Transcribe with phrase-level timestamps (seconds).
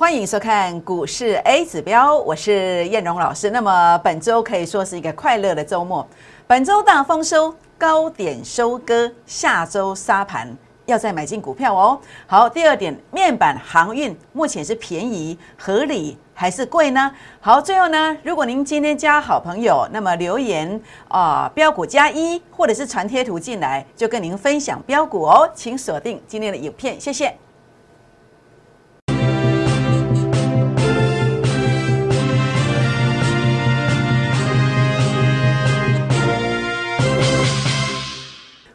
[0.00, 3.50] 欢迎收看股市 A 指标，我是燕荣老师。
[3.50, 6.08] 那么本周可以说是一个快乐的周末，
[6.46, 12.00] 本周大丰收，高点收割，下周沙盘要再买进股票哦。
[12.26, 17.12] 好，第二点，面板航运目前是便宜合理还是贵呢？
[17.38, 27.36] 好，最后呢，如果您今天加好朋友，那么留言啊标股加一，或者是传贴图进来，就跟您分享标股哦，请锁定今天的影片，谢谢。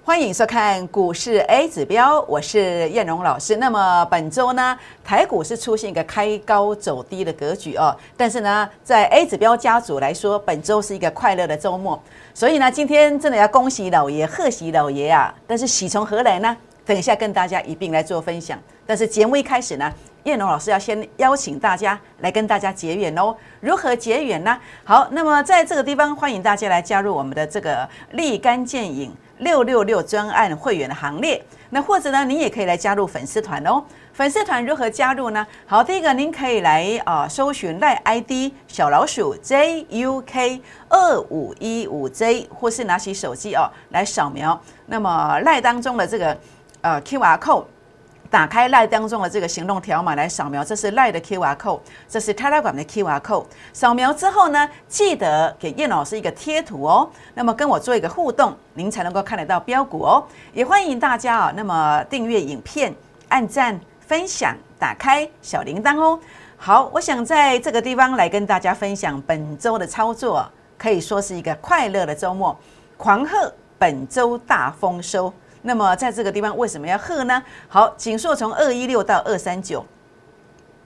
[0.06, 3.56] 欢迎收看股市 A 指标，我是燕荣老师。
[3.56, 7.98] 那么本周呢，台股是出现一个开高走低的格局哦。
[8.16, 12.00] 但是呢，在 A 指标家族来说，本周是一个快乐的周末。
[12.36, 15.34] 所以呢，今天真的要恭喜老爷，贺喜老爷啊！
[15.48, 16.56] 但是喜从何来呢？
[16.86, 18.60] 等一下跟大家一并来做分享。
[18.86, 19.92] 但是节目一开始呢，
[20.26, 23.36] 燕荣老师要先邀请大家来跟大家结缘哦。
[23.60, 24.56] 如何结缘呢？
[24.84, 29.12] 好，那么在这个地方，欢迎大家来加入我们的这个立竿见影。
[29.40, 33.84] 六六六专案会员的行列，那或者呢，您也可以来加入粉丝团哦。
[34.14, 35.46] 粉丝团如何加入呢？
[35.66, 46.38] 好，第一个您可以来啊，搜寻赖 ID 小老鼠 JUK 二五一五 J，或是拿起手机哦来扫描，那么赖当中的这个
[46.82, 47.66] 呃 QR code。
[48.36, 53.46] 打开赖当中的这个行动条码来扫描，这是赖的 QR code，这是 Telegram 的 QR code。
[53.72, 60.22] 扫描之后呢，记得给叶老师一个贴图哦，那么跟我做一个互动，您才能够看得到标股哦。
[60.52, 62.94] 也欢迎大家啊，那么订阅影片、
[63.30, 66.20] 按赞、分享、打开小铃铛哦。
[66.58, 70.46] 好，我想在这个地方来跟大家分享本周的操作，
[70.78, 72.54] 可以说是一个快乐的周末，
[72.98, 73.50] 狂贺
[73.80, 75.34] 本周大丰收。
[75.68, 77.42] 那么在这个地方为什么要喝呢？
[77.68, 79.84] 好，锦硕从二一六到二三九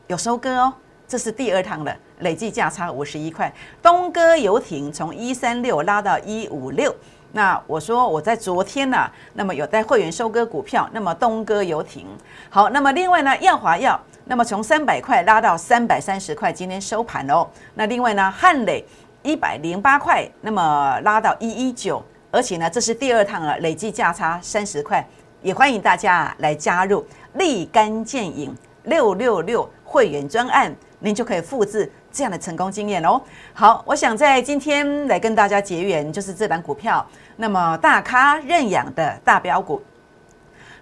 [0.08, 0.74] 有收割哦，
[1.06, 3.54] 这是第二趟了，累计价差五十一块。
[3.82, 6.96] 东哥游艇从一三六拉到一五六，
[7.34, 12.08] 那我说我在昨天呢，那么有带会员收割股票，那么东哥游艇
[12.50, 17.46] 好，那么另外呢，耀华药，那么从三百块拉到三百三十块，今天收盘哦。
[17.74, 18.86] 那另外呢，汉磊
[19.24, 22.02] 一百零八块，那么拉到一一九。
[22.32, 25.04] 而且呢，这是第二趟了，累计价差三十块，
[25.42, 33.20] 也欢迎大家来加入立竿见影六六六会员专案，您就可以复制这样的成功经验哦。
[33.54, 37.04] 好，我想在今天来跟大家结缘，就是这档股票，
[37.38, 39.82] 那么大咖认养的大标股，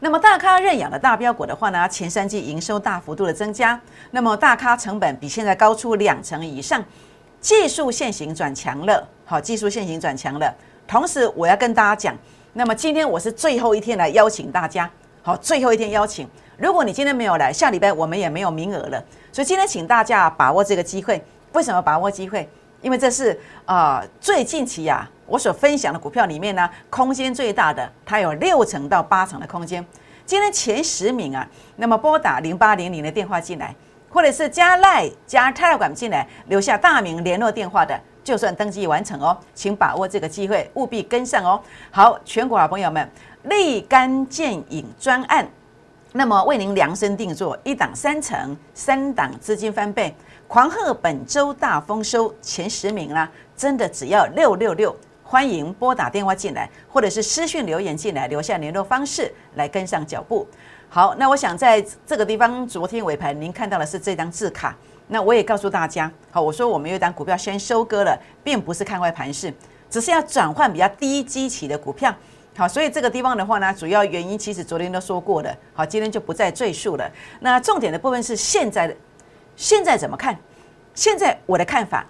[0.01, 3.79] 那么大咖认养的大标股的话呢，前三季营收大幅度的增加，
[4.11, 6.83] 那么大咖成本比现在高出两成以上，
[7.39, 10.53] 技术线型转强了，好，技术线型转强了。
[10.87, 12.17] 同时，我要跟大家讲，
[12.53, 14.89] 那么今天我是最后一天来邀请大家，
[15.21, 16.27] 好，最后一天邀请。
[16.57, 19.03] 如果你今天没有来，下礼拜我们也没有名额了。
[19.31, 21.21] 所以今天请大家把握这个机会。
[21.53, 22.47] 为什么把握机会？
[22.81, 29.85] 因为这是啊，最近期呀，我所分享的股票里面呢，空间最大的，它有六成到八成的空间。
[30.25, 33.75] 今天前十名啊，那么拨打零八零零的电话进来，
[34.09, 37.99] 或者是加赖加 Telegram 进来，留下大名联络电话的。
[38.27, 41.57] 就算登记完成哦，请把握这个机会，务必跟上哦。
[41.89, 43.09] 好，全国好朋友们，
[43.43, 45.47] 立竿见影专案，
[46.11, 50.13] 那么为您量身定做，一档三成，三档资金翻倍，
[50.45, 60.45] 狂贺本周大丰收，前十名啦，真的只要六六六，欢迎拨打电话进来，或者是私讯留言进来，留下联络方式来跟上脚步。
[60.89, 64.75] 好，那我想在这个地方，昨天尾盘您看到的是这张字卡。
[65.07, 69.53] 那我也告诉大家，好，我说我们有一档股票先收割了，并不是看坏盘势，
[69.89, 72.13] 只是要转换比较低基期的股票。
[72.57, 77.09] 好，所以这个地方的话呢，主要原因其实昨天都说过了，好，今天就不再赘述了。
[77.39, 78.95] 那重点的部分是现在的，
[79.55, 80.37] 现在怎么看？
[80.93, 82.05] 现在我的看法，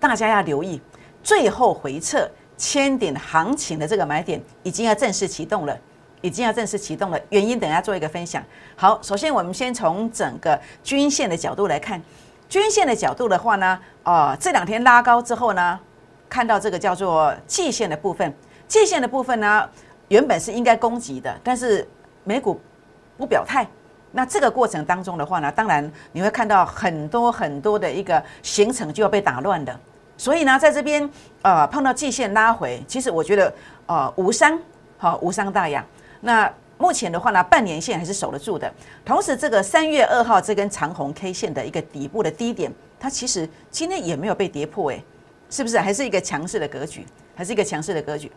[0.00, 0.80] 大家要留意，
[1.22, 2.28] 最后回撤
[2.58, 5.78] 千点行情的这个买点已经要正式启动了。
[6.22, 8.42] 已经要正式启动了，原因等下做一个分享。
[8.74, 12.00] 好，首先我们先从整个均线的角度来看，
[12.48, 15.78] 均线的角度的话呢，啊，这两天拉高之后呢，
[16.28, 18.34] 看到这个叫做季线的部分，
[18.66, 19.68] 季线的部分呢，
[20.08, 21.86] 原本是应该攻击的，但是
[22.24, 22.60] 美股
[23.16, 23.66] 不表态，
[24.12, 29.78] 那这个过程当中的话呢，当然你会看到很多很多的一个行程就要被打乱的，
[30.16, 31.08] 所以呢，在这边
[31.42, 33.52] 呃碰到季线拉回，其实我觉得
[33.86, 34.58] 呃无伤，
[34.96, 35.84] 好无伤大雅。
[36.26, 38.70] 那目前的话呢，半年线还是守得住的。
[39.04, 45.00] 同时，这个三月二号这根长红 K 线的一个底部的低点，它其实今天也没有被跌破，诶，
[45.48, 45.78] 是不是？
[45.78, 47.06] 还是一个强势的格局，
[47.36, 48.30] 还是一个强势的格局。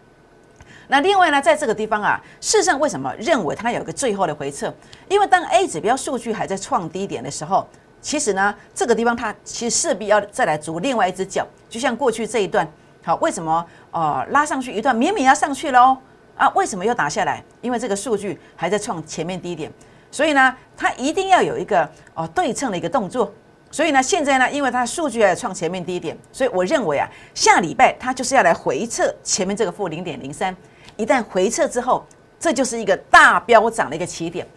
[0.87, 4.71] 那另外呢，在这个地方啊，事实上为什么认为它有一个最后的回撤？
[5.09, 7.67] 因为当 A 指标数据还在创低点的时候，
[8.01, 12.71] 其实呢，这个地方它其实势必要再来筑另外一只脚，就像过去这一段，
[13.03, 15.97] 好，为什么呃拉上去一段，明明要上去喽
[16.39, 17.43] 啊，为什么又打下来？
[17.61, 19.69] 因为这个数据还在创前面低点，
[20.09, 23.29] 所以呢，它一定要有一个哦对称的一个动作。
[23.69, 27.05] 所以呢，现在呢，因为它数据在创前面低点，所以我认为啊，
[27.35, 30.55] 下礼拜它就是要来回撤前面这个负零点零三，
[30.95, 32.05] 一旦回撤之后，
[32.39, 34.47] 这就是一个大飙涨的一个起点。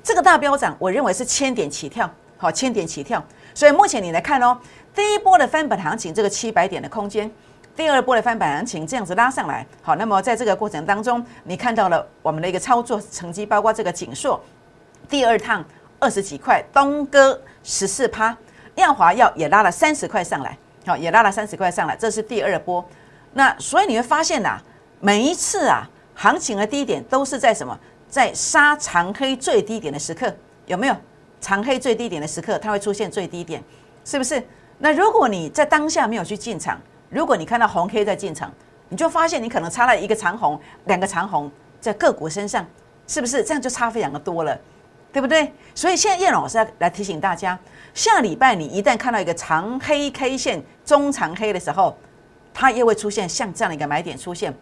[0.00, 2.08] 这个大飙涨，我认为是千点起跳。
[2.36, 3.24] 好，千点起跳，
[3.54, 4.58] 所以目前你来看哦，
[4.92, 7.30] 第一波的翻本行情这个七百点的空间，
[7.74, 14.38] 第二波的翻版行情这样子拉上来，好，那么在这个过程当中，你看到了我们的一个操作成绩，包括这个锦硕
[15.08, 15.64] 第二趟
[15.98, 18.36] 二十几块，东哥十四趴，
[18.74, 22.84] 耀华药也拉了三十块上来，好，也拉了三十块上来，这是第二波。
[23.32, 24.60] 那所以你会发现呐，
[25.00, 30.34] 每一次啊，行情的低点都是在什么，在杀长黑最低点的时刻，
[30.66, 30.96] 有没有？
[31.40, 33.60] 长黑最低点的时刻，它会出现最低点，
[34.04, 34.40] 是不是？
[34.78, 36.80] 那如果你在当下没有去进场，
[37.12, 38.50] 如果你看到红 K 在进场，
[38.88, 42.66] 你就发现你可能差了一个长红、两个长红在个股身上，
[43.06, 43.44] 是不是？
[43.44, 44.58] 这样就差非常的多了，
[45.12, 45.52] 对不对？
[45.74, 47.58] 所以现在叶老师要来提醒大家，
[47.92, 51.94] 下礼拜你一旦看到一个长黑 K 线、中长黑的时候，
[52.54, 54.54] 它又会出现像这样的一个买点出现，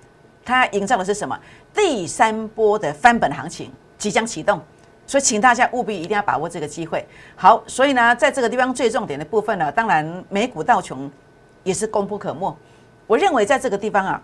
[0.44, 1.38] 它营造的是什么？
[1.72, 4.60] 第三波的翻本行情即将启动。
[5.06, 7.04] 所以，请大家务必一定要把握这个机会。
[7.34, 11.10] 好，所以呢，在这个地方最重点的部分呢，当然美股道琼
[11.62, 12.56] 也是功不可没。
[13.06, 14.22] 我认为在这个地方啊，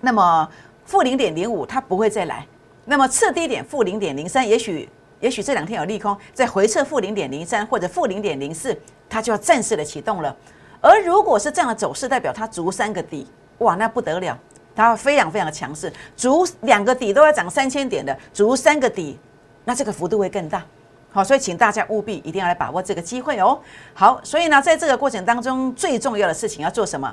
[0.00, 0.48] 那么
[0.84, 2.46] 负零点零五它不会再来，
[2.84, 4.88] 那么次低点负零点零三，也许
[5.20, 8.76] 也许这两天有利空，在回撤负零点零三或者负零点零四，
[9.08, 10.34] 它就要正式的启动了。
[10.80, 13.26] 而如果是这样的走势，代表它足三个底，
[13.58, 14.38] 哇，那不得了，
[14.74, 19.18] 它非常非常的强势，足两个底都要涨三千点的，足三个底。
[19.64, 20.64] 那这个幅度会更大，
[21.12, 23.58] 好，所以请大家务必一定要来把握这个机会哦。
[23.92, 27.12] 好，所以呢，在这个过程当中，最重要的事情要做什么？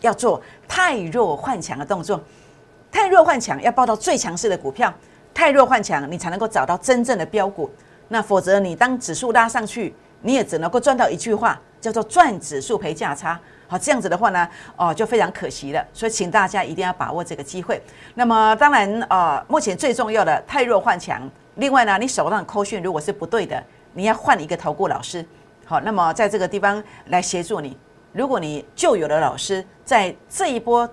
[0.00, 2.20] 要做太弱换强的动作。
[2.90, 4.92] 太弱换强要报到最强势的股票，
[5.32, 7.70] 太弱换强你才能够找到真正的标股。
[8.08, 13.38] 那否则你当指数拉上去，你也只能够赚到一句话，叫做赚指数赔价差。
[13.68, 15.84] 好，这样子的话呢，哦，就非常可惜了。
[15.92, 17.80] 所以请大家一定要把握这个机会。
[18.14, 21.30] 那么当然，呃，目前最重要的太弱换强。
[21.56, 23.62] 另外呢，你手上的扣讯如果是不对的，
[23.92, 25.24] 你要换一个投顾老师。
[25.64, 27.76] 好，那么在这个地方来协助你。
[28.12, 30.88] 如果你旧有的老师在这一波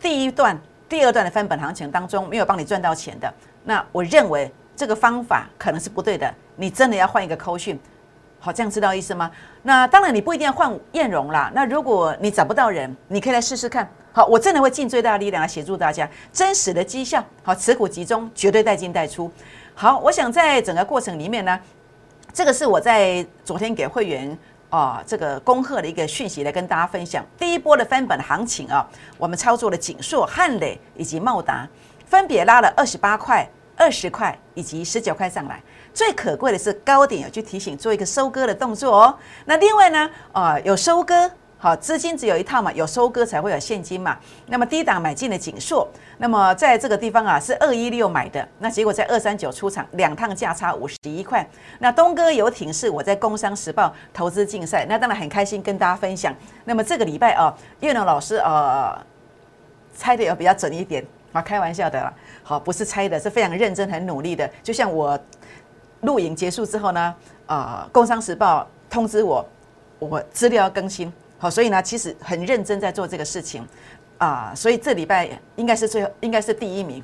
[0.00, 3.32] 第一段、第二段的翻本行情当中没有帮你赚到钱的，
[3.64, 6.32] 那我认为这个方法可能是不对的。
[6.56, 7.78] 你真的要换一个扣讯。
[8.38, 9.30] 好，这样知道意思吗？
[9.62, 11.50] 那当然你不一定要换艳荣啦。
[11.54, 13.88] 那如果你找不到人，你可以来试试看。
[14.12, 17.24] 好，我真的会尽最大的力量来协助大家真实的绩效。
[17.42, 19.30] 好，持股集中，绝对带进带出。
[19.74, 21.58] 好，我想在整个过程里面呢，
[22.32, 24.38] 这个是我在昨天给会员
[24.70, 27.24] 啊这个恭贺的一个讯息来跟大家分享。
[27.36, 28.88] 第一波的翻本行情啊，
[29.18, 31.66] 我们操作了锦硕、汉磊以及茂达，
[32.06, 35.60] 分别拉了二十八块、二十块以及十九块上来。
[35.92, 39.18] 最可贵的是高点有去提醒做一个收割的动作哦。
[39.46, 41.30] 那另外呢，啊有收割。
[41.62, 44.18] 好，资金只有一套嘛，有收割才会有现金嘛。
[44.48, 45.86] 那么低档买进的锦硕，
[46.18, 51.48] 那么在这个地方啊是二一六买的，那结果在二三九出场，两趟价差五十一块。
[51.78, 56.34] 那东哥游艇是我在工商时报投资竞赛，那当然很开心跟大家分享。
[56.64, 59.00] 那么这个礼拜啊，叶龙老师呃
[59.94, 62.12] 猜的也比较准一点啊，开玩笑的啦。
[62.42, 64.50] 好，不是猜的，是非常认真、很努力的。
[64.64, 65.16] 就像我
[66.00, 67.14] 录影结束之后呢，
[67.46, 69.48] 呃，工商时报通知我，
[70.00, 71.12] 我资料要更新。
[71.42, 73.66] 好，所以呢，其实很认真在做这个事情，
[74.16, 77.02] 啊，所以这礼拜应该是最后，应该是第一名，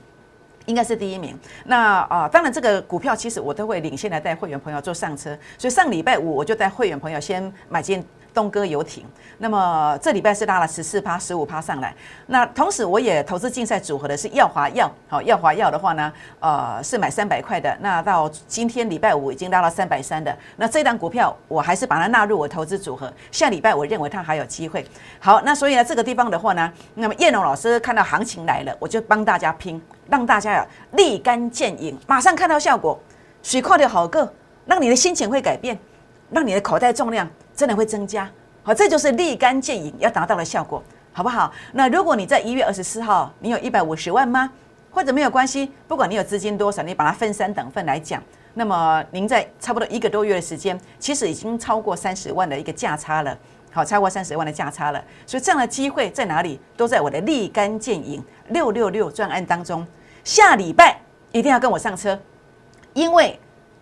[0.67, 1.37] 应该是第一名。
[1.65, 8.07] 那啊，当然这个股票其实我都会领先来带会员朋友做上车，所以上礼拜五我就带会员朋友先买进。
[8.33, 9.05] 东哥游艇，
[9.39, 11.95] 那么这礼拜是拉了十四趴、十五趴上来。
[12.27, 17.77] 那同时我也投资竞赛组合的是耀华药，好，耀华药的话呢，呃，是买三百块的。
[17.81, 20.37] 那到今天礼拜五已经拉到三百三的。
[20.57, 23.13] 那这档股票我还是把它纳入我投资组合。
[23.31, 24.87] 下礼拜我认为它还有机会。
[25.19, 32.99] 好，那所以呢，这个地方的话呢，那么叶龙老师看到行情来了，我就帮大家拼，让大家呀立竿见影，马上看到效果，
[33.43, 34.33] 水快的好个，
[34.67, 35.79] 让你的心情会改变，
[36.31, 37.29] 让你的口袋重量。
[37.59, 38.31] 真的会增加，
[38.63, 40.81] 好，这就是立竿见影要达到的效果，
[41.13, 41.53] 好不好？
[41.73, 44.49] 那如果你在一月二十四号，你有一百五十万吗？
[44.93, 48.23] 或者没有关系，不管你有资金多少，你把它分三等份来讲，
[48.55, 53.37] 那么您在差不多一个多月的时间，其实已经超过三十万的一个价差了，
[53.73, 55.03] 好，超过三十万的价差了。
[55.27, 56.61] 所以这样的机会在哪里？
[56.77, 59.85] 都在我的立竿见影六六六专案当中。
[60.23, 61.01] 下礼拜
[61.33, 62.17] 一定要跟我上车，
[62.95, 63.37] 因为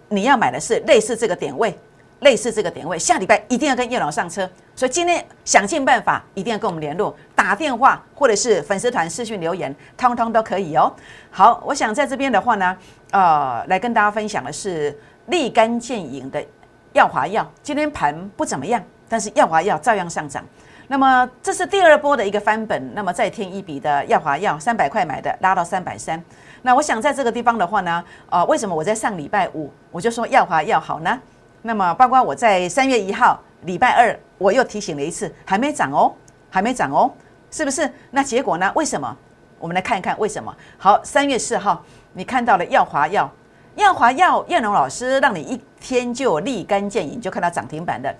[0.08, 1.78] 你要买的是类似这个点位。
[2.20, 4.48] 类似这个点位，下礼拜一定要跟叶老上车。
[4.74, 10.92] 所以今天想尽办法，一定要跟我们联络，打电话或者是粉丝团私讯留言，通通都可以哦。
[11.30, 12.76] 好，我想在这边的话呢，
[13.10, 16.44] 呃，来跟大家分享的是立竿见影的
[16.92, 17.50] 耀华药。
[17.62, 20.44] 今天盘不怎么样，但是耀华药照样上涨。
[20.88, 26.22] 那么这是第二波的一个翻本，那么再添一笔的耀华药，三百块买的，拉到三百三。
[26.62, 31.18] 那我想在这个地方的话呢，呃，为什么我在上礼拜五我就说耀华药好呢？
[31.66, 36.14] 那么包括我在三月一号礼拜二我又提醒了一次，还没涨哦，
[36.48, 37.12] 还没涨哦，
[37.50, 37.90] 是不是？
[38.12, 38.70] 那结果呢？
[38.76, 39.14] 为什么？
[39.58, 40.54] 我们来看一看为什么。
[40.78, 43.28] 好，三月四号你看到了耀华药，
[43.74, 48.14] 耀华药燕龙老师让你一天就立竿见影，就看到涨停板的。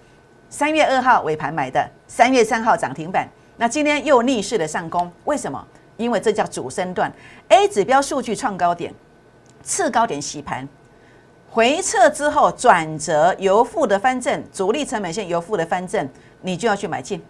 [0.50, 5.64] 三月二号尾盘买的，三月三号涨停板，那今天又逆势的上攻，为什么？
[5.96, 7.12] 因为这叫主升段
[7.48, 8.92] ，A 指标数据创高点，
[9.62, 10.68] 次高点洗盘。
[11.56, 16.06] 回撤之后转折由负的翻正，主力成本线由负的翻正，
[16.42, 17.24] 你就要去买进，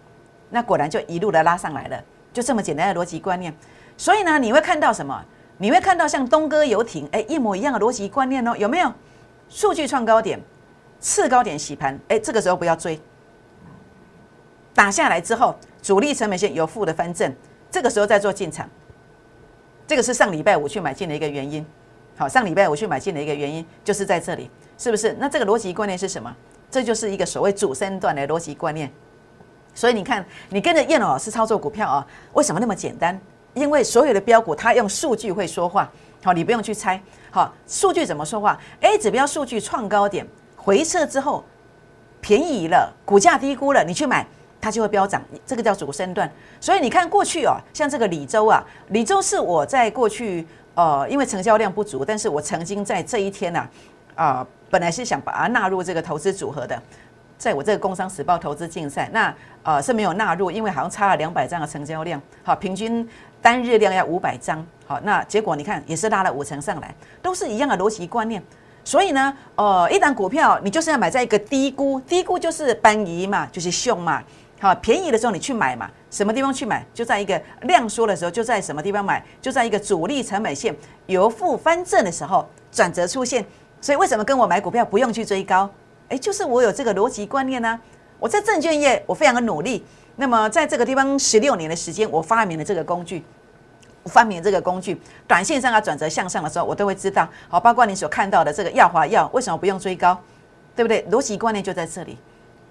[0.49, 2.03] 那果然就一路的拉上来了，
[2.33, 3.55] 就这么简单的逻辑观念。
[3.95, 5.23] 所以呢，你会看到什么？
[5.59, 8.93] 你会看到像东哥游艇，哎，一模一样的逻辑观念哦，有没有？
[9.47, 10.37] 数据创高点，
[10.99, 12.99] 次高点洗盘，哎，这个时候不要追，
[14.75, 17.33] 打下来之后，主力成本线由负的翻正，
[17.71, 18.69] 这个时候再做进场，
[19.87, 21.65] 这个是上礼拜五去买进的一个原因。
[22.17, 25.15] 好，上礼拜我去买进的一个原因就是在这里，是不是？
[25.19, 26.35] 那这个逻辑观念是什么？
[26.71, 28.91] 这就是一个所谓主升段的逻辑观念。
[29.75, 33.19] 所以你看，你跟着燕老师操作股票啊，为什么那么简单？
[33.53, 35.87] 因为所有的标股它用数据会说话。
[36.23, 36.99] 好，你不用去猜。
[37.29, 41.45] 好，数据怎么说话？A 指标数据创高点回撤之后
[42.19, 44.25] 便宜了，股价低估了，你去买
[44.59, 46.29] 它就会飙涨，这个叫主升段。
[46.59, 50.47] 所以你看过去哦，像这个李州啊，李州是我在过去。
[50.77, 53.67] 呃，因为成交量不足，但是我曾经在这一天呢，
[54.13, 56.79] 啊，本来是想把它纳入这个投资组合的，
[57.35, 63.09] 在我这个工商时报投资竞赛，那呃是没有纳入，因为好像差了两百张的成交量，好，平均
[63.41, 66.93] 单日量要五百张，好，那结果你看也是拉了五成上来，
[67.23, 68.39] 都是一样的逻辑观念，
[68.83, 74.21] 所以呢，呃，一档股票你就是要买在一个低估，低估就是搬移嘛，就是凶嘛。
[74.59, 75.89] 好，便宜的时候你去买嘛？
[76.09, 76.83] 什么地方去买？
[76.93, 79.23] 就在一个量缩的时候，就在什么地方买？
[79.39, 83.45] 就在一个主力成本线由负翻正的时候转折出现。
[83.79, 85.69] 所以为什么跟我买股票不用去追高？
[86.09, 87.79] 诶，就是我有这个逻辑观念呢。
[88.19, 89.85] 我在证券业我非常的努力。
[90.15, 93.23] 那么在这个地方十六年的时间，我发明了这个工具，
[94.05, 97.29] 发明这个工具，短线上啊转折向上的时候，我都会知道。
[97.47, 100.19] 好，包括你所看到的这个耀华药，为什么不用追高？
[100.75, 101.05] 对不对？
[101.11, 102.17] 逻辑观念就在这里，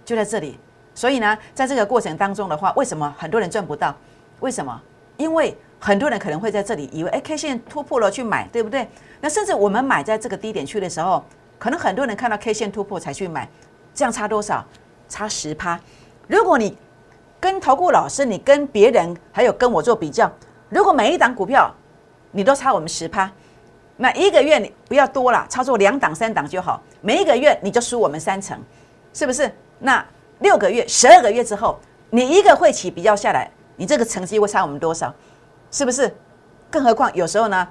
[0.04, 0.58] 就在这里。
[0.96, 3.94] 所以呢，在这个过程当中的话，为什么很多人赚不到？
[4.40, 4.82] 为什么？
[5.18, 8.88] 因为很多人可能会在这里以为，哎，K 线突破了去买，对不对？
[9.20, 11.22] 那甚至我们买在这个低点区的时候，
[11.58, 13.46] 可能很多人看到 K 线突破才去买，
[13.94, 14.64] 这样差多少？
[15.06, 15.78] 差十趴。
[16.26, 16.76] 如果你
[17.38, 20.30] 跟投顾老师，你跟别人还有跟我做比较，
[20.70, 21.70] 如果每一档股票
[22.30, 23.30] 你都差我们十趴，
[23.98, 28.58] 那一个月你不要多了，操作两档三档就好，每一个月你就输我们三成，
[29.12, 29.50] 是不是？
[29.78, 30.02] 那。
[30.40, 31.78] 六个月、十二个月之后，
[32.10, 35.14] 你一个会期比较下来，你这个成绩会差我们多少？
[35.70, 36.14] 是不是？
[36.70, 37.66] 更何况有时候呢，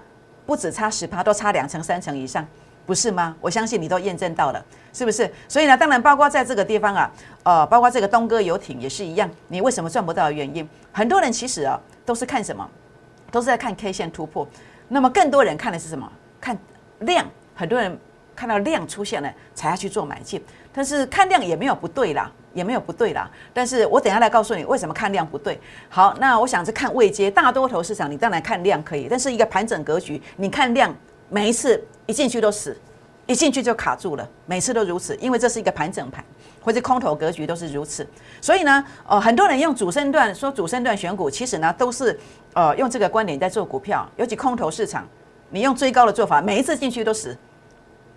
[0.45, 2.45] 不止差十趴，都差两成、三成以上，
[2.85, 3.35] 不是吗？
[3.39, 5.31] 我相信你都验证到了，是不是？
[5.47, 7.11] 所以呢，当然包括在这个地方啊，
[7.43, 9.29] 呃，包括这个东哥游艇也是一样。
[9.47, 10.67] 你为什么赚不到的原因？
[10.91, 12.67] 很多人其实啊，都是看什么？
[13.31, 14.47] 都是在看 K 线突破。
[14.87, 16.11] 那么更多人看的是什么？
[16.39, 16.57] 看
[16.99, 17.25] 量。
[17.53, 17.97] 很多人
[18.35, 20.43] 看到量出现了，才要去做买进。
[20.73, 22.31] 但是看量也没有不对啦。
[22.55, 25.59] 也没有不对啦，但是我等下来告诉你为什么看量不对。
[25.89, 30.95] 好，那我想是看位阶，大多头市场你当然看量可以，但是一个盘整格局，你看量
[31.29, 32.75] 每一次一进去都死，
[33.27, 36.23] 一进去就卡住了，每次都如此，因为这是一个盘整盘
[36.63, 38.07] 或者空头格局都是如此。
[38.39, 42.17] 所以呢，呃，很多人用主升段说主升段选股，其实呢都是
[42.53, 45.05] 呃用这个观点在做股票，尤其空头市场，
[45.49, 47.37] 你用追高的做法，每一次进去都死，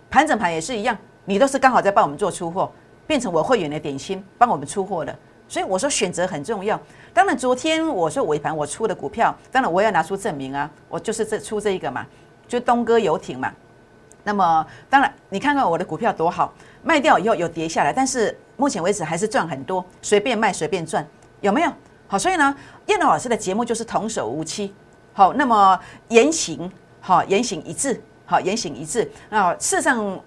[0.09, 2.71] 盘整盘也是一样，你都是刚好在帮我们做出货。
[3.09, 6.79] 变成我会员的点心，帮我们出货的，所以我说选择很重要。
[7.11, 12.05] 当然，昨天我说尾盘我出的股票，当然我要拿出证明啊，我就是这出这一个嘛，
[12.47, 13.51] 就东哥游艇嘛。
[14.23, 21.03] 那么当然，你看看我的股票多好，卖掉以后有跌下来，但是目前为止还是赚很多，随便卖随便赚，
[21.41, 21.71] 有没有？
[22.05, 24.71] 好，所以呢，燕老师的节目就是童叟无欺，
[25.13, 29.09] 好，那么言行好，言行一致，好，言行一致。
[29.31, 30.19] 那事实上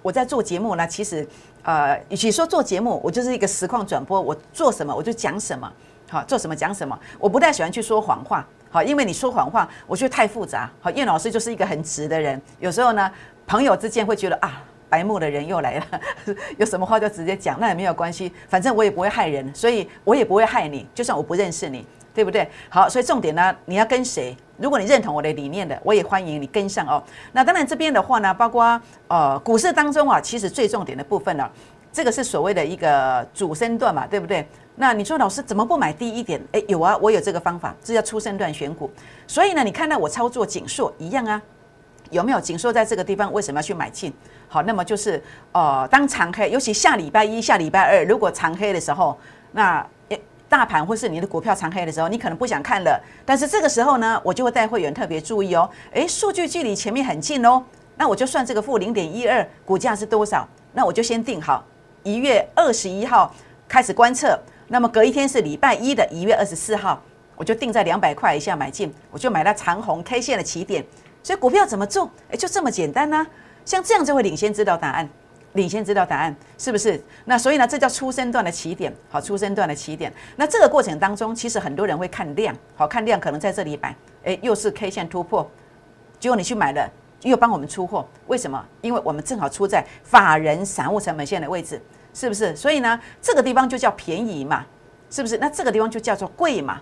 [0.00, 1.28] 我在做节目呢，其实。
[1.68, 5.70] 呃，与其说做节目，我就是一个实况转播，我做什么我就讲什么，
[6.08, 6.98] 好，做什么讲什么。
[7.18, 10.70] 我不太喜欢去说谎话，好，因为你说谎话，我觉得太复杂。
[10.80, 13.12] 好，叶老师就是一个很直的人，有时候呢，
[13.46, 15.86] 朋友之间会觉得啊，白目的人又来了，
[16.56, 22.50] 有什么话就直接讲，那也没有关系，反正我也不会害人，所以我也不会害你，就算我不认识你，对不对？
[22.70, 24.34] 好，所以重点呢，你要跟谁？
[24.58, 27.02] 如果你认同我的理念的，我也欢迎你跟上哦。
[27.32, 31.48] 那当然这边的话呢，包括呃股市当中啊，其实最重点的部分呢，
[31.92, 34.46] 这个是所谓的一个主升段嘛，对不对？
[34.74, 36.40] 那你说老师怎么不买低一点？
[36.52, 38.90] 诶，有啊，我有这个方法，这叫出生段选股。
[39.26, 41.40] 所以呢，你看到我操作紧缩一样啊，
[42.10, 43.32] 有没有紧缩在这个地方？
[43.32, 44.12] 为什么要去买进？
[44.48, 45.22] 好，那么就是
[45.52, 49.16] 呃，当长黑，尤其下礼拜一下礼拜二，如果长黑的时候，
[49.52, 49.86] 那。
[50.48, 55.68] 大盘或是你的股票长黑的时候，你可能不想看了，但是这个时候呢，我就会带会员特别注意哦。
[55.92, 57.62] 诶，数据距离前面很近哦，
[57.96, 60.48] 那我就算这个负零点一二，股价是多少？
[60.72, 61.64] 那我就先定好
[62.02, 63.34] 一月二十一号
[63.68, 64.38] 开始观测，
[64.68, 67.02] 那么隔一天是礼拜一的一月二十四号，
[67.36, 70.84] 我就定在两百块以下买进，我就买到长红 K 线的起点。
[71.22, 72.10] 所以股票怎么做？
[72.30, 73.26] 诶，就这么简单呢？
[73.64, 75.06] 像这样就会领先知道答案。
[75.54, 77.02] 领先知道答案是不是？
[77.24, 80.12] 那所以呢，这叫出生段的起点，好，出生段的起点。
[80.36, 85.50] 那这个过程当中，其实很多人会看量，好看量可能在这里买，诶，又是 K 线突破，
[86.20, 86.88] 结果你去买了，
[87.22, 88.64] 又帮我们出货，为什么？
[88.82, 91.80] 因为我们正好出在法人散户成本线的位置，
[92.12, 92.54] 是不是？
[92.54, 94.66] 所以呢，这个地方就叫便宜嘛，
[95.10, 95.38] 是不是？
[95.38, 96.80] 那这个地方就叫做贵嘛。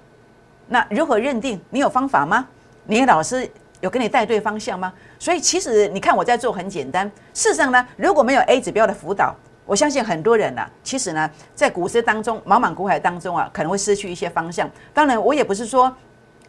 [0.68, 1.60] 那如何认定？
[1.70, 2.48] 你有方法吗？
[2.84, 3.48] 你老师？
[3.80, 4.92] 有给你带对方向吗？
[5.18, 7.10] 所以其实你看我在做很简单。
[7.34, 14.70] 事实上呢，如果没有 A 指标的辅导，我相信很多人呢，其实呢，在股市当中茫茫股海当中啊，可能会失去一些方向。
[14.94, 15.94] 当然，我也不是说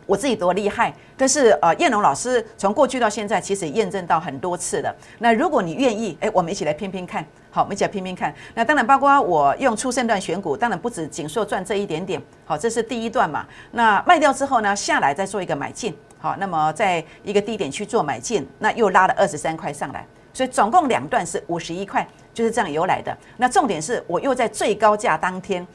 [0.05, 4.96] 我自己多厉害，但是呃，燕龙老师从过去到现在，其实验证到很多次了。
[5.19, 7.25] 那如果你愿意，哎，我们一起来拼拼看。
[7.50, 8.34] 好，我们一起来拼拼看。
[8.53, 12.22] 那当然，包括我用出生段选股，当然不止仅说赚这一点点。
[12.46, 13.46] 好，这是第一段嘛。
[13.72, 15.98] 那卖掉之后呢，下来再做一个买进。
[16.19, 23.15] 好，那么在一个低点去做买进，那又拉了二十三块上来，所以总共两段是五十一块，就是这样由来的。
[23.38, 25.65] 那重点是我又在最高价当天，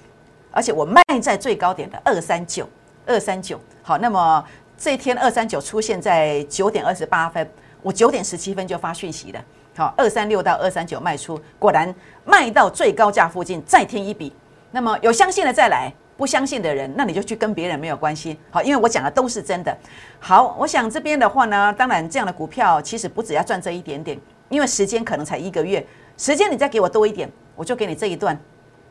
[0.50, 2.68] 而且我卖在最高点的二三九
[3.06, 3.60] 二三九。
[3.82, 4.44] 好，那么
[4.76, 7.48] 这一天二三九出现在九点二十八分，
[7.80, 9.44] 我九点十七分就发讯息了。
[9.76, 14.34] 好，二三六到二三九卖出，果然卖到最高价附近再添一笔。
[14.72, 15.92] 那么有相信的再来。
[16.22, 18.38] 不相信的人，那你就去跟别人没有关系。
[18.48, 19.76] 好，因为我讲的都是真的。
[20.20, 24.16] 好，我想这边的话呢，当然这样的股票其实不只要赚这一点点，
[24.48, 25.84] 因为时间可能才一个月，
[26.16, 28.40] 时间你再给我多一点，我就给你这一段。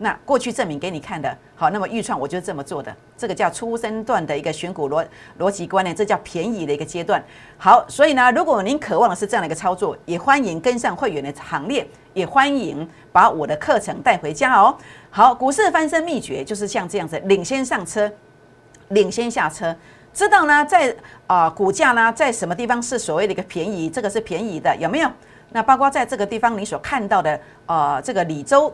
[0.04, 5.06] 那过去证明给你看的，好，那么预创我就是这么做的，这个叫出生段的一个选股逻
[5.38, 7.24] 逻辑观念，这叫便宜的一个阶段。
[7.56, 14.76] 好，所以呢，如果您渴望的是这样的一个操作，也欢迎跟上会员的行列，也欢迎把我的课程带回家哦。
[15.12, 18.12] 好，股市翻身秘诀就是像这样子，领先上车，
[18.88, 19.76] 领先下车，
[20.12, 20.96] 知道呢，在
[21.28, 25.12] 啊股价呢在什么地方是所谓的一个便宜，这个是便宜的，有没有？
[25.54, 28.74] 那包括在这个地方你所看到的呃这个李州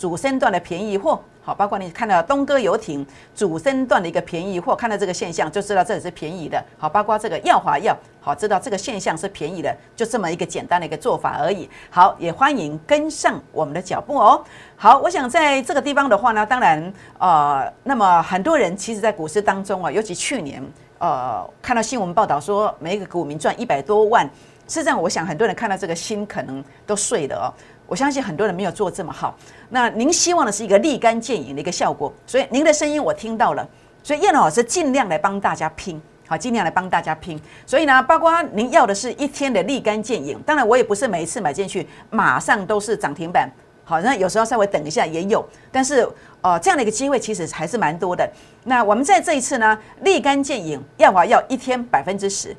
[0.00, 1.20] 主升段的便宜货。
[1.42, 6.62] 好，包括你看到东哥游艇主升段的一个便宜货，看到这个现象就知道这里是便宜的。
[6.78, 11.68] 好，包括这个耀华药，好，知道这个现象是便宜的，就这么一个简单的一个做法而已。
[11.90, 14.42] 好，也欢迎跟上我们的脚步哦。
[14.76, 20.62] 好，我想在这个地方的话呢，当然，呃，那么很多人其实在股市当中啊，尤其去年，
[20.98, 24.28] 呃，看到新闻报道说每一个股民赚一百多万，
[24.68, 27.48] 实际上我想很多人看到这个心可能都碎了哦。
[27.90, 29.36] 我相信很多人没有做这么好。
[29.70, 33.68] 那您希望的是一个立竿见影的一个效果，所以您的声音我听到了。
[34.00, 37.38] 所以叶老师尽量来帮大家拼，好，尽量来帮大家拼。
[37.66, 40.40] 所以呢，包括您要的是一天的立竿见影。
[40.46, 43.50] 当然，我也不是每一次买进去马上都是涨停板，
[43.82, 45.44] 好，那有时候稍微等一下也有。
[45.72, 46.08] 但是，
[46.42, 48.30] 呃，这样的一个机会其实还是蛮多的。
[48.62, 52.56] 那我们在这一次呢，立竿见影，要华要一天百分之十，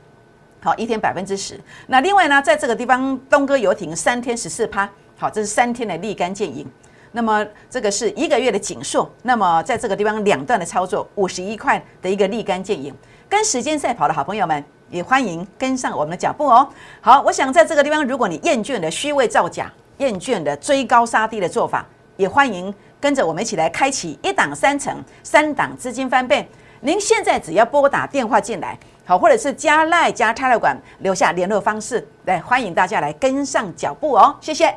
[0.60, 1.58] 好，一天百分之十。
[1.88, 4.90] 那另外呢，在这个地方东哥游艇三天十四趴。
[5.22, 6.66] 好，这是三天的立竿见影。
[7.12, 9.08] 那么这个是一个月的紧缩。
[9.22, 12.92] 那么在这个地方两段的操作，五十一块的一个立竿见影。
[13.30, 16.68] 跟时间赛跑的好朋友们，也欢迎跟上我们的脚步哦。
[17.02, 21.86] 好，我想在这个地方，如果你厌倦了虚伪造假、厌倦了追高杀低的做法，
[22.18, 26.50] 也欢迎跟着我们一起来开启一档三成、三档资金翻倍。
[26.80, 34.36] 您现在只要拨打电话进来，好，或者是加赖加泰勒馆留下联络方式，来欢迎大家来跟上脚步哦。
[34.42, 34.74] 谢谢。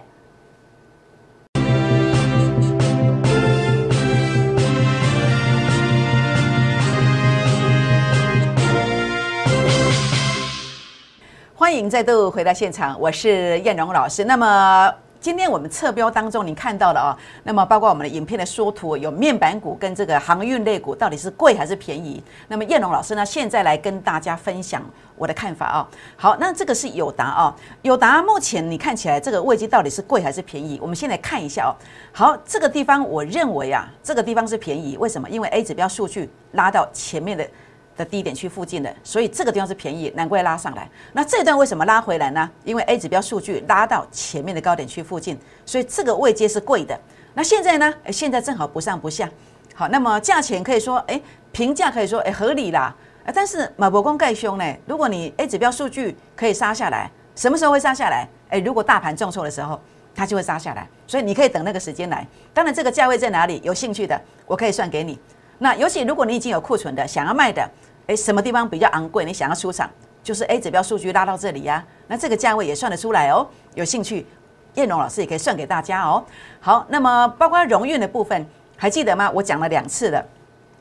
[11.64, 14.22] 欢迎再度回到现场，我是燕荣老师。
[14.24, 22.22] 那么今天我们测标当中，你看到了啊，那么包括我们的影片的缩图，有面板股跟这个航运类股到底是贵还是便宜？
[22.48, 24.82] 那么燕龙老师呢，现在来跟大家分享
[25.16, 25.88] 我的看法啊。
[26.16, 30.78] 好，那这个是友达啊，友达目前你看起来这个位置到底是贵还是便宜？
[30.82, 31.72] 我们先来看一下哦。
[32.12, 35.26] 好，这个地方我认为啊，这个地方是便宜，为什么？
[35.30, 37.48] 因为 A 指标数据拉到前面的。
[37.96, 40.88] 的低点区附近的，所以这个地方是便宜，难怪拉上来。
[41.12, 42.50] 那这段为什么拉回来呢？
[42.64, 46.98] 因为 A 指标数据拉到前面的高点区附近，所以这个位阶是贵的。
[47.34, 47.92] 那现在呢？
[48.04, 49.28] 诶，现在正好不上不下。
[49.74, 52.94] 好，那么价钱可以说，诶，评价可以说，诶，合理啦。
[53.24, 54.76] 啊，但是马伯光盖凶呢？
[54.86, 58.28] 如果你 A 指标数据可以杀下来，什么时候会杀下来？
[58.50, 59.80] 诶，如果大盘重挫的时候，
[60.14, 60.86] 它就会杀下来。
[61.06, 62.24] 所以你可以等那个时间来。
[62.52, 63.60] 当然，这个价位在哪里？
[63.64, 65.18] 有兴趣的，我可以算给你。
[65.58, 67.68] 那尤其如果你已经有库存的，想要卖的。
[68.06, 69.24] 诶，什么地方比较昂贵？
[69.24, 69.88] 你想要出场，
[70.22, 73.46] 就是 A 指标数据拉到这里呀，那这个价位也算得出来哦。
[73.74, 74.26] 有兴趣，
[74.74, 76.22] 燕龙老师也可以算给大家哦。
[76.60, 79.30] 好，那么包括荣运的部分，还记得吗？
[79.30, 80.22] 我讲了两次了。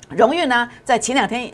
[0.09, 1.49] 荣运呢，在前两天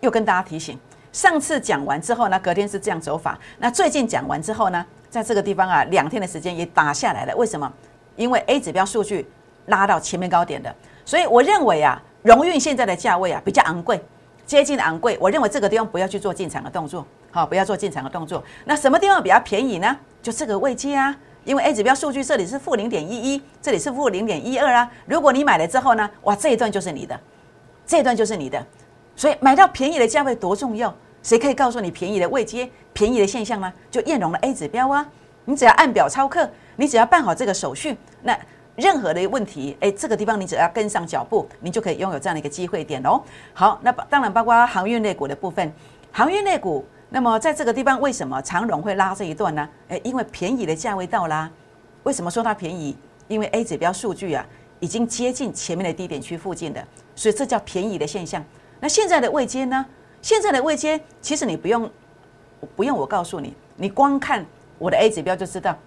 [0.00, 0.76] 又跟大家提醒，
[1.12, 3.38] 上次讲完之后呢，隔天是这样走法。
[3.58, 7.36] 那最近讲完之后呢，在这个地方啊，两天的时间也打下来了。
[7.36, 7.72] 为什么？
[8.16, 9.30] 因为 A 指标数据
[9.66, 10.74] 拉到前面高点的，
[11.04, 14.02] 所以我认为啊，荣运现在的价位啊比较昂贵。
[14.46, 18.42] 接近昂贵，我认为这个地方不要去做进场的动作，好，不要做进场的动作。
[18.64, 19.94] 那什么地方比较便宜呢？
[20.22, 24.90] 就这个位阶啊，因为 A 指标数据这里是负零点一一，这里是负零点一二啊。
[25.04, 27.18] 如果你买了之后呢，哇，这一段就是你的，
[27.86, 28.64] 这一段就是你的。
[29.14, 30.94] 所以买到便宜的价位多重要？
[31.22, 33.70] 谁可以告诉你便宜的位阶、便宜的现象吗？
[33.90, 35.06] 就燕荣的 A 指标啊，
[35.44, 38.38] 你只要按表操课，你只要办好这个手续，那。
[38.76, 43.22] 任何的问题，哎，这个地方你只要跟上脚步，你就可以拥有这样的一个机会点哦。
[43.52, 45.72] 好，那当然包括航运类股的部分，
[46.10, 49.68] 航运类股，那么在这个地方为什么长荣会拉这一段呢？
[49.88, 51.48] 哎，因为便宜的价位到啦。
[52.02, 52.96] 为什么说它便宜？
[53.28, 54.44] 因为 A 指标数据啊，
[54.80, 56.84] 已经接近前面的低点区附近的，
[57.14, 58.44] 所以这叫便宜的现象。
[58.80, 59.86] 那现在的位阶呢？
[60.20, 61.88] 现在的位阶，其实你不用，
[62.74, 64.44] 不用我告诉你，你光看
[64.78, 65.78] 我的 A 指标就知道。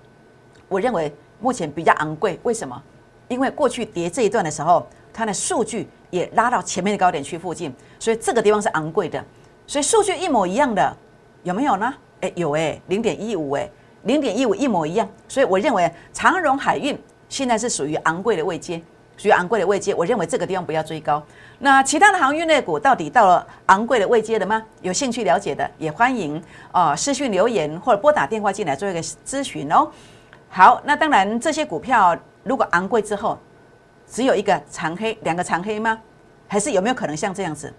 [0.70, 1.14] 我认为。
[1.40, 2.82] 目前比较昂贵，为什么？
[3.28, 9.24] 因为过去跌这一段的时候，它的数据也拉到前面的高点区附近，所以这个地方是昂贵的。
[9.66, 10.96] 所以数据一模一样的，
[11.44, 11.94] 有没有呢？
[12.22, 13.70] 哎，有哎，零点一五哎，
[14.04, 15.08] 零点一五一模一样。
[15.28, 16.98] 所以我认为长荣海运
[17.28, 18.82] 现在是属于昂贵的位阶，
[19.18, 19.94] 属于昂贵的位阶。
[19.94, 21.22] 我认为这个地方不要追高。
[21.60, 24.64] 那其他的航运类股到底到了昂贵的位阶了吗？
[24.82, 29.92] 有兴趣了解的也欢迎啊私讯留言或者拨打电话进来做一个咨询哦。
[30.58, 33.38] 好，那当然这些股票如果昂贵之后，
[34.08, 36.02] 只有一个长黑，两个长黑吗？
[36.48, 37.72] 还是有没有可能像这样子？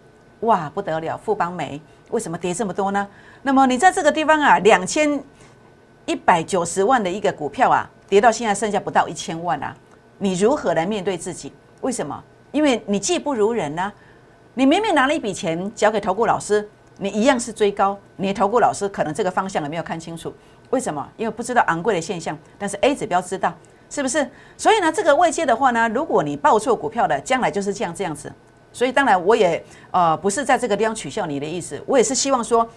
[0.42, 1.16] 哇，不得了！
[1.16, 3.08] 富邦煤为什么跌这么多呢？
[3.42, 5.20] 那么你在这个地方啊，两千
[6.06, 9.74] 一百九十万的一个股票啊，跌到现在剩下不到一千万啊，
[10.18, 11.52] 你如何来面对自己？
[11.80, 12.22] 为什么？
[12.52, 13.92] 因为你技不如人呢。
[14.54, 20.32] 你明明拿了一笔钱交给投顾老师，你一样是追高，你投顾老师可能这个方向也没有看清楚。
[20.70, 21.06] 为什么？
[21.16, 23.54] 因为不知道昂贵的现象，但是 A 指标知道，
[23.88, 24.28] 是不是？
[24.56, 28.30] 所以呢，这个位阶的话呢，如果你报错股票的，将来就是这样这样子。
[28.72, 32.68] 所以当然，我也呃不是在这个地方取笑你的意思，我也是希望说，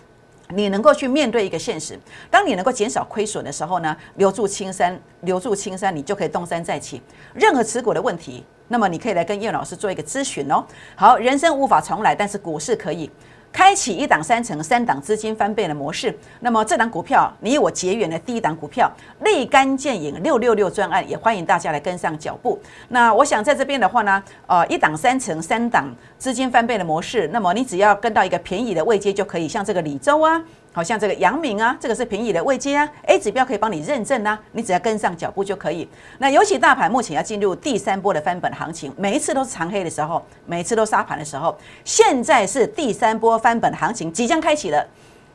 [0.48, 2.00] 你能够去面对一个现实。
[2.30, 7.02] 当你能够减少亏损的时候呢，留住青山，留住青山，你就可以东山再起。
[7.34, 10.66] 任何持股的问题，那么你可以来跟叶老师做一个咨询哦。
[10.96, 13.12] 好，人生无法重来，但是股市可以。
[13.52, 18.90] 开启一档三成三档资金翻倍的模式，那么这档股票，你我结缘的第一档股票
[19.26, 22.58] 立竿见影六六六专案，也欢迎大家来跟上脚步。
[22.88, 30.42] 那我想在这边的话呢，呃，一档三成三档资金翻倍的模式，那么你只要跟到一个便宜的位阶就可以，像这个李周啊。
[30.74, 35.88] 好像这个阳明啊，这个是平移的位阶啊，A 指标可以帮你认证啊，你只要跟上脚步就可以。
[36.18, 44.88] 那尤其大盘目前要进入第三波的翻本行情，每一次都是长黑的时候，每一次都杀盘的时候，现在是第三波翻本行情即将开启了，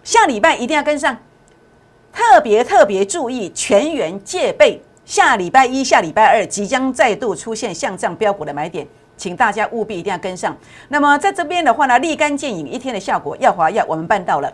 [0.02, 1.14] 下礼拜一定要跟上，
[2.12, 8.86] 特别特别注意全员戒备，下礼拜一、下礼拜二即将再度出现像这样标股的买点，
[9.18, 10.56] 请大家务必一定要跟上。
[10.88, 14.50] 那么在这边的话呢，立竿见影，一天的效果，耀华耀我们办到了。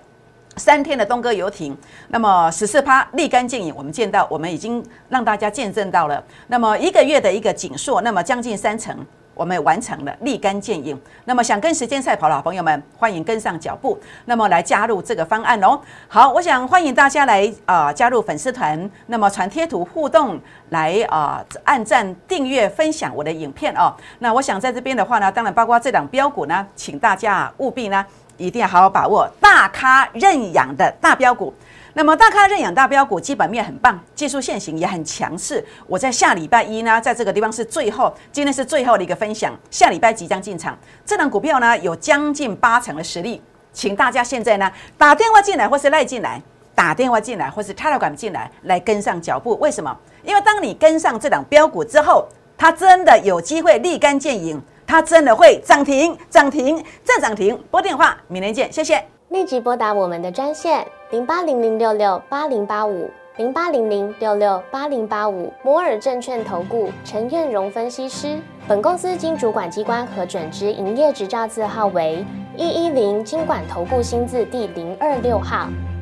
[0.56, 1.76] 三天的东哥游艇，
[2.08, 6.22] 那么十四趴立竿见影，我们见到，我们已经让大家见证到了。
[6.48, 8.94] 那么一个月的一个紧缩，那么将近三成，
[9.34, 11.00] 我们完成了立竿见影。
[11.24, 15.80] 那么想跟时间赛跑的好朋友们，欢迎跟上脚步，那么来加入这个方案哦。
[16.06, 20.38] 好，我想欢迎大家来啊加入粉丝团，那么传贴图互动，
[20.68, 23.94] 来啊按赞、订阅、分享我的影片哦。
[24.18, 28.04] 那我想在这边的话呢，当然包括这档标股呢，请大家务必呢。
[28.36, 31.52] 一定要好好把握大咖认养的大标股。
[31.94, 35.62] 那么大咖认养大标股基本面很棒，技术线型也很强势。
[35.86, 39.52] 我在下礼拜一呢，在这个地方是最后，今天是最后的一个分享。
[39.70, 43.42] 下礼拜即将进场，这档股票呢有将近八成的实力，
[43.74, 46.40] 请大家现在呢打电话进来或是赖进来，
[46.74, 49.58] 打电话进来或是 Telegram 进来，来跟上脚步。
[49.58, 49.94] 为什么？
[50.24, 57.58] 因为当你跟上这档标股之后，它真的有机会立竿见影，它真的会涨停、涨停再涨停。
[57.70, 59.02] 拨电话，明天见，谢谢。
[59.28, 68.38] 立即拨打我们的专线零八零零六六八零八五零八零零六六八零八五摩尔证券投顾陈彦荣分析师。
[68.68, 72.24] 本公司经主管机关核准之营业执照字号为
[72.56, 75.66] 一一零金管投顾新字第零二六号。